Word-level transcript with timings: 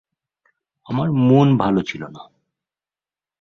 আমার 0.85 1.11
মন 1.11 1.47
ভালো 1.57 1.81
ছিল 1.81 2.03
না। 2.07 2.23